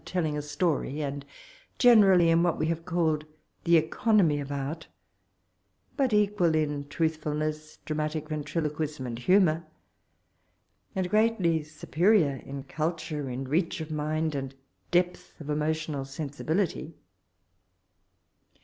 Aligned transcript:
telling 0.03 0.35
a 0.35 0.41
story, 0.41 0.99
and 1.03 1.23
generally 1.77 2.31
in 2.31 2.41
what 2.41 2.57
we 2.57 2.65
have 2.65 2.85
called 2.85 3.23
the 3.65 3.75
<^ 3.75 3.77
economy 3.77 4.39
of 4.39 4.51
art;" 4.51 4.87
bat 5.95 6.11
equal 6.11 6.55
in 6.55 6.87
truthfulness, 6.87 7.77
dramatic 7.85 8.27
ventriloquism, 8.27 9.05
and 9.05 9.19
humour, 9.19 9.63
and. 10.95 11.07
greatly 11.07 11.61
superior 11.63 12.41
in 12.43 12.63
culture, 12.63 13.21
reach 13.21 13.79
of; 13.79 13.91
mind, 13.91 14.33
and 14.33 14.55
depth 14.89 15.39
of 15.39 15.51
emotional 15.51 16.03
sensi 16.03 16.41
1 16.43 16.57
bility. 16.57 16.93